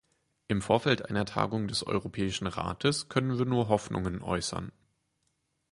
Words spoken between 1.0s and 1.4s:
einer